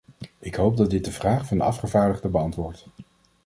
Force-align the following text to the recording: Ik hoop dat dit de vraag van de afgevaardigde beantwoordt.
Ik 0.39 0.55
hoop 0.55 0.77
dat 0.77 0.89
dit 0.89 1.05
de 1.05 1.11
vraag 1.11 1.45
van 1.45 1.57
de 1.57 1.63
afgevaardigde 1.63 2.27
beantwoordt. 2.29 2.85